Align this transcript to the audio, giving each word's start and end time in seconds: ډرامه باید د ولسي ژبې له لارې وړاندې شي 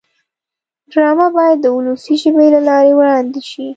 ډرامه 0.91 1.27
باید 1.37 1.57
د 1.61 1.65
ولسي 1.77 2.15
ژبې 2.21 2.47
له 2.55 2.59
لارې 2.69 2.91
وړاندې 2.95 3.39
شي 3.49 3.65